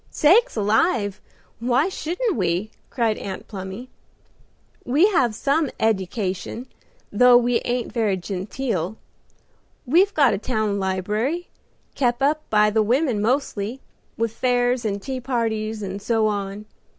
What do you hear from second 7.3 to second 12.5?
we ain't very genteel. We've got a town libry, kep up